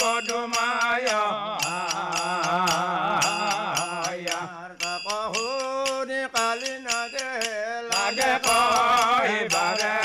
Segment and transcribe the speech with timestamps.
[0.00, 1.10] পদুমায়।
[5.34, 7.30] শুনি কালি নাগে
[7.90, 9.96] লাগে কয় বাৰে।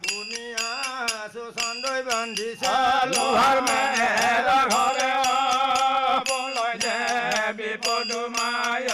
[0.00, 2.74] শুনি আছো চন্দৈ বান্ধিছে।
[3.12, 5.12] লোহাৰ মেৰ ঘৰে
[6.28, 8.90] বোলৈ দেৱী পদুমায়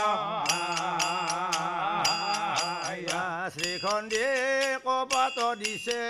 [3.55, 4.35] শ্ৰীখন দিয়ে
[4.87, 6.01] কপাত দিছে।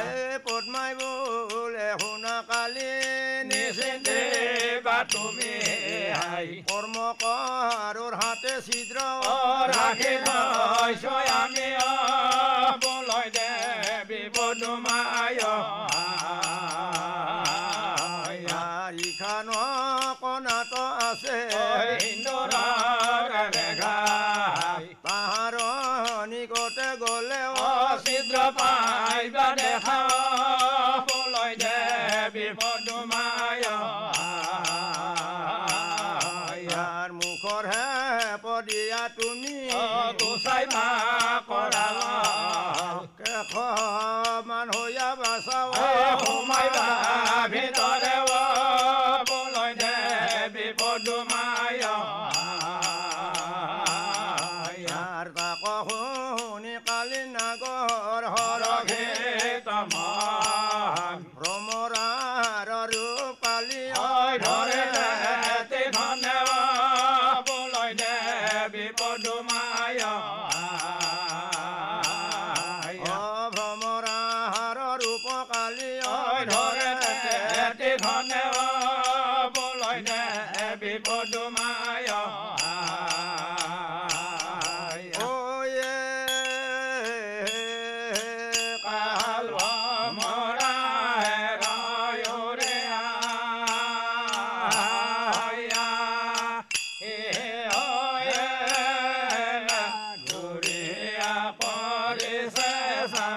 [0.00, 2.92] এই পদ্মাই বোলে শুনা কালি
[3.50, 4.20] নিচিন্তে
[4.86, 5.52] বা তুমি
[6.28, 8.96] আই কৰ্মকাৰৰ হাতে ছিদ্ৰ
[9.70, 10.14] ৰাখি
[11.38, 11.68] আমি
[12.84, 15.40] বলয় দেৱী পদুমায়
[28.56, 29.98] পাইবা দেখা
[31.06, 33.66] বোলৈ দেৱী পদুমায়
[36.60, 37.88] ইয়াৰ মুখৰ হে
[38.44, 39.54] পদিয়া তুমি
[40.20, 40.88] গোসাই মা
[41.48, 41.98] কৰাল
[43.18, 43.52] কেশ
[44.48, 45.70] মান হৈয়া বাচাও
[46.20, 46.86] সোমাইবা
[47.52, 48.14] ভিতৰে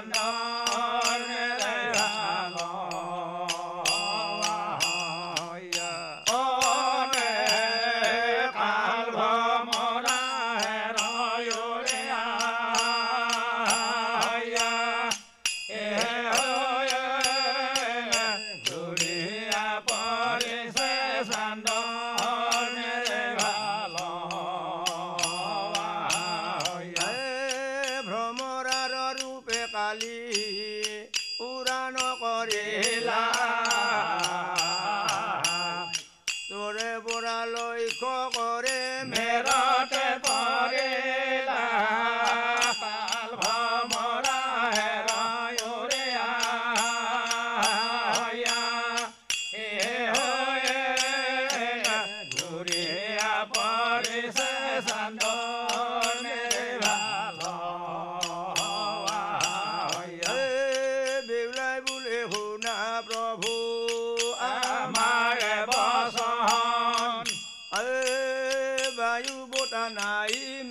[0.09, 0.50] 南。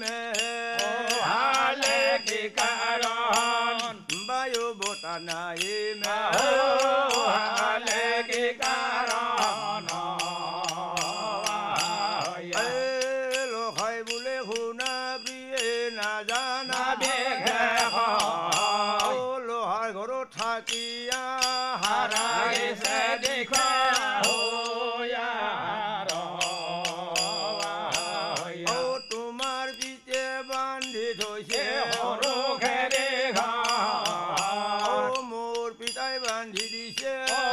[0.00, 0.39] ne
[36.19, 37.50] um 你的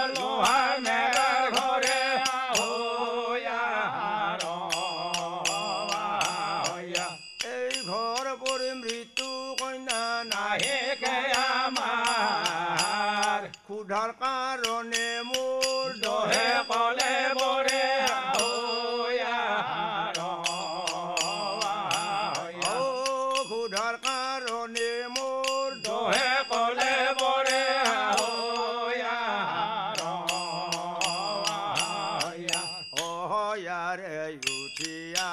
[34.45, 35.29] Guthia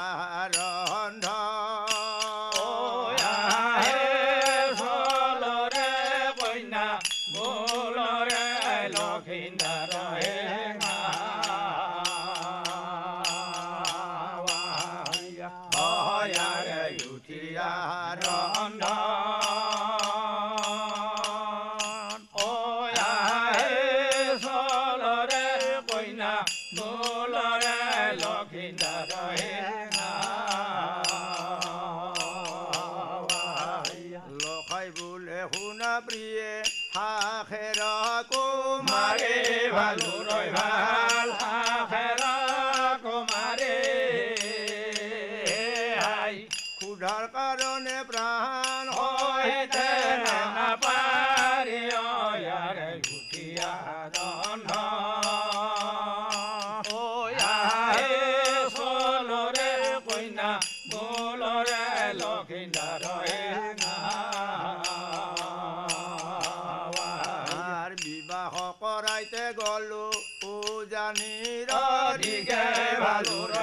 [0.54, 1.26] রন্ধ
[35.12, 36.62] ule huna prie
[36.94, 37.08] ha
[37.50, 37.92] jera
[38.30, 39.34] kumare
[39.76, 41.30] valuroi val
[70.94, 71.32] জানি
[71.68, 72.64] রে
[73.00, 73.53] ভালো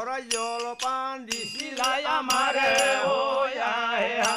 [0.00, 2.68] ভৰাই জলপান দিছিল চিলাই আমাৰে
[3.06, 3.16] ঐ
[3.66, 4.32] আহে অ,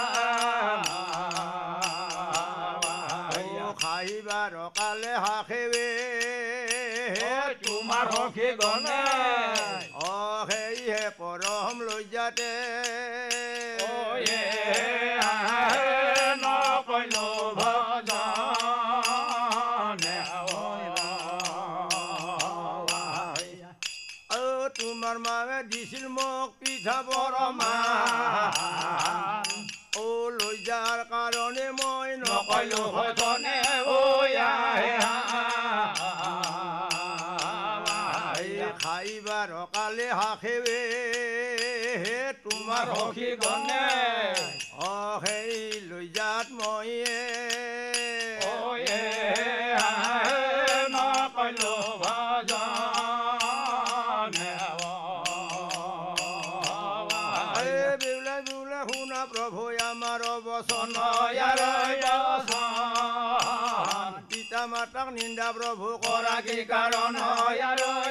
[3.82, 5.88] খাইবাৰ কালে হাখেৱে
[7.64, 9.00] তোমাৰ সখী গণে
[10.04, 10.12] অ
[10.50, 12.52] সেয়ে পৰম লজ্জাতে
[13.20, 13.23] ঐ
[39.74, 40.80] কালে হাখেৱে
[42.38, 43.86] তোমাৰ তোমাৰ সখী গণে
[44.84, 44.92] অ
[45.24, 45.54] সেই
[45.90, 47.33] লজ্জাত মইয়ে নকৈলো
[65.12, 68.03] নিন্দা প্ৰভু কৰা কি কাৰণ কি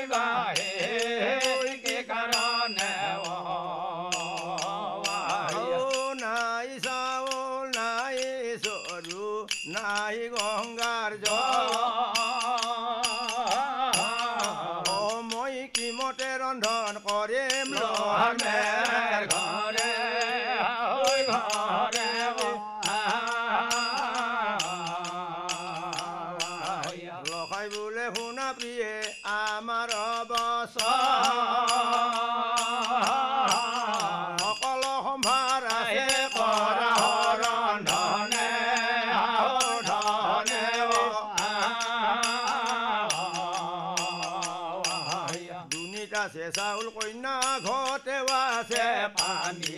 [48.62, 48.86] আছে
[49.18, 49.76] পানী।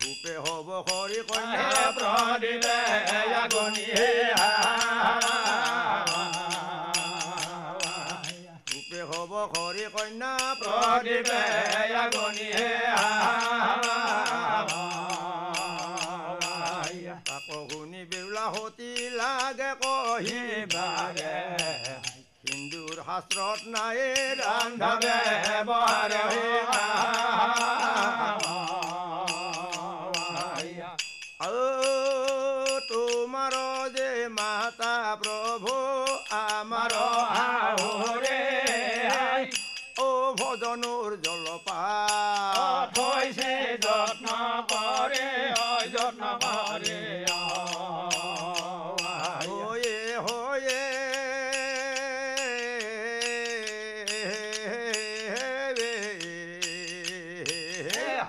[0.00, 2.78] ধূপে হ'ব খৰি কন্যা প্ৰদিলে
[3.42, 3.86] আগুনি।
[8.70, 11.42] ধূপে হ'ব খৰি কন্যা প্ৰদীপে
[12.02, 12.48] আগুনি।
[17.28, 20.40] তাকো শুনি বেউলা সতী লাগে কহি
[20.74, 21.59] বাগে।
[22.99, 23.99] হিন্দুৰ শাস্ত্ৰত নাই
[24.39, 25.13] ৰান্ধবে
[25.59, 26.23] ৰান্ধবে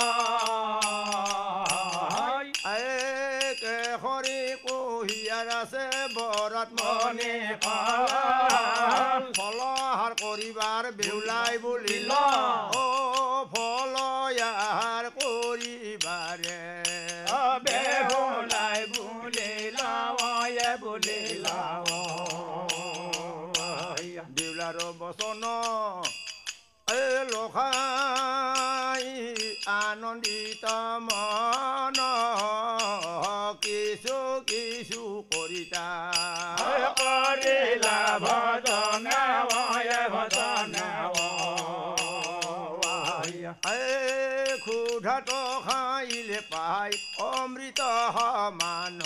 [2.71, 7.17] একে হৰি কুহিয়াৰ আছে বৰাত পাল।
[9.37, 12.85] ফলহাৰ কৰিবাৰ বেউলাই বুলিল অ
[13.53, 16.59] ফলয়াৰ কৰিবাৰে।
[17.65, 19.91] বেহুলাই বুলিলা
[20.55, 21.57] য়ে বুলিলা
[24.37, 25.43] দেউলাৰ বচন
[26.87, 27.01] এ
[27.31, 28.18] লখাই
[29.69, 30.65] আনন্দিত
[31.05, 31.97] মন
[33.65, 34.17] কিছু
[34.51, 35.87] কিছু কৰিতা।
[36.99, 39.05] কৰিলা ভজন
[40.13, 40.75] ভজন
[44.63, 45.29] ক্ষুধাত
[45.65, 46.91] খাইলে পাই
[47.27, 47.81] অমৃত
[48.15, 48.99] সমান।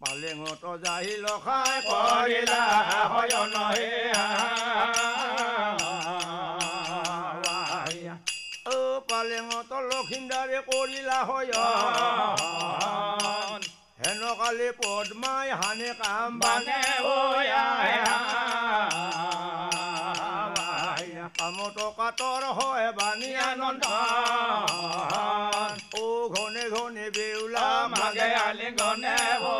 [0.00, 2.64] পালেঙত যাই লখাই কৰিলা
[3.12, 4.26] হয়ন হে অ
[9.16, 11.52] পালেঙত লক্ষিন্দাৰে কৰিলা হয়
[14.00, 16.80] হেনকালে পদ্মাই হানে কাম বানে
[21.38, 23.84] কামত কাতৰ হয় বাণী আনন্দ
[26.34, 29.54] ঘনে ঘনে বেউলা মাগে আলিংগনে ও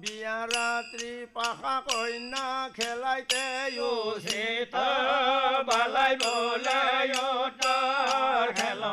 [0.00, 3.44] বিয়া ৰাত্ৰি পাখা কইনা খেলাইতে
[4.24, 4.74] সীত
[5.68, 6.80] বালাই বোলে
[8.58, 8.84] খেল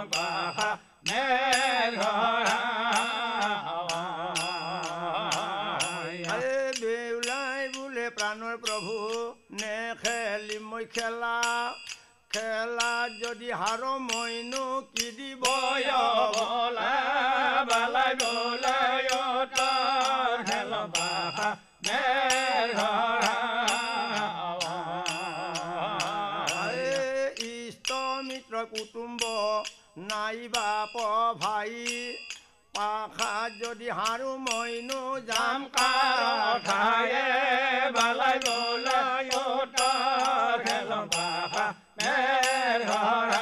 [6.28, 6.42] আই
[6.82, 8.96] বেউলাই বোলে প্ৰাণৰ প্ৰভু
[9.62, 11.36] নেখেলি মই খেলা
[12.36, 15.44] খেলা যদি হাৰ মইনো কি দিব?
[17.68, 18.12] বালাই
[20.48, 20.74] খেল
[27.46, 27.90] ইষ্ট
[28.28, 29.22] মিত্ৰ কুটুম্ব
[30.04, 31.08] নাইবা প
[31.40, 31.74] ভাই
[32.74, 36.22] পাখা যদি হাৰো মইনো যাম কাৰ
[36.68, 37.26] ঠায়ে?
[37.92, 38.38] বালাই
[40.66, 41.68] খেল বাখা
[42.06, 43.36] মেৰ ঘৰ